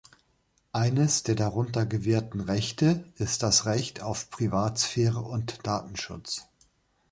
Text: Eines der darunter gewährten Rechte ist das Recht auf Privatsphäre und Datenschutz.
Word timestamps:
Eines 0.73 1.21
der 1.21 1.35
darunter 1.35 1.85
gewährten 1.85 2.41
Rechte 2.41 3.05
ist 3.17 3.43
das 3.43 3.67
Recht 3.67 4.01
auf 4.01 4.31
Privatsphäre 4.31 5.19
und 5.19 5.59
Datenschutz. 5.67 6.47